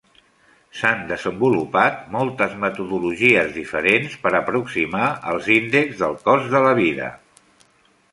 S'han 0.77 1.01
desenvolupat 1.09 1.99
moltes 2.15 2.55
metodologies 2.63 3.51
diferents 3.57 4.15
per 4.23 4.31
aproximar 4.39 5.11
els 5.35 5.51
índexs 5.57 6.01
del 6.05 6.17
cost 6.25 6.49
de 6.55 6.63
la 6.69 6.73
vida. 6.81 7.11